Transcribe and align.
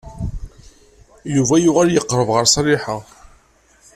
Yuba 1.35 1.55
yuɣal 1.63 1.89
yeqreb 1.91 2.29
ɣer 2.31 2.45
Ṣaliḥa. 2.53 2.97